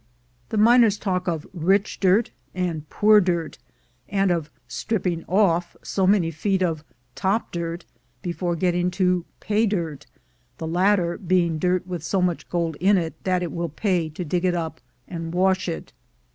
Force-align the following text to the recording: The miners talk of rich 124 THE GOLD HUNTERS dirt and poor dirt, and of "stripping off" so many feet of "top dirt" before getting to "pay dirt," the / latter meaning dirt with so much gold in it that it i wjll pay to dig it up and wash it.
The 0.49 0.57
miners 0.57 0.97
talk 0.97 1.27
of 1.27 1.45
rich 1.53 1.99
124 2.01 2.01
THE 2.01 2.01
GOLD 2.09 2.09
HUNTERS 2.09 2.63
dirt 2.63 2.65
and 2.65 2.89
poor 2.89 3.21
dirt, 3.21 3.57
and 4.09 4.31
of 4.31 4.49
"stripping 4.67 5.23
off" 5.25 5.77
so 5.83 6.07
many 6.07 6.31
feet 6.31 6.63
of 6.63 6.83
"top 7.13 7.51
dirt" 7.51 7.85
before 8.23 8.55
getting 8.55 8.89
to 8.97 9.25
"pay 9.39 9.67
dirt," 9.67 10.07
the 10.57 10.65
/ 10.67 10.67
latter 10.67 11.19
meaning 11.21 11.59
dirt 11.59 11.85
with 11.85 12.01
so 12.03 12.19
much 12.19 12.49
gold 12.49 12.77
in 12.79 12.97
it 12.97 13.13
that 13.25 13.43
it 13.43 13.51
i 13.51 13.53
wjll 13.53 13.75
pay 13.75 14.09
to 14.09 14.25
dig 14.25 14.43
it 14.43 14.55
up 14.55 14.81
and 15.07 15.35
wash 15.35 15.69
it. 15.69 15.93